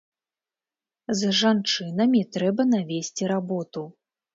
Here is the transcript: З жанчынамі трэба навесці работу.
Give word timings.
З 1.21 1.29
жанчынамі 1.41 2.25
трэба 2.39 2.61
навесці 2.75 3.23
работу. 3.37 3.91